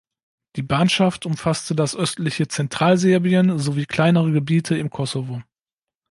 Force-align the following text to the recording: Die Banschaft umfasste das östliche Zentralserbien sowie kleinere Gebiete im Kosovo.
Die 0.55 0.63
Banschaft 0.63 1.27
umfasste 1.27 1.75
das 1.75 1.95
östliche 1.95 2.47
Zentralserbien 2.47 3.59
sowie 3.59 3.85
kleinere 3.85 4.31
Gebiete 4.31 4.75
im 4.75 4.89
Kosovo. 4.89 5.43